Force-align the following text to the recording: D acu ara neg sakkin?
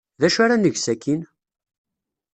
D 0.19 0.23
acu 0.27 0.39
ara 0.43 0.55
neg 0.63 0.75
sakkin? 0.79 1.21